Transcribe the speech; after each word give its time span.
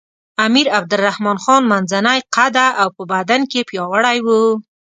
امیر 0.45 0.67
عبدالرحمن 0.79 1.37
خان 1.43 1.61
منځنی 1.71 2.19
قده 2.35 2.67
او 2.81 2.87
په 2.97 3.03
بدن 3.11 3.41
کې 3.51 3.67
پیاوړی 3.69 4.17
وو. 4.25 4.41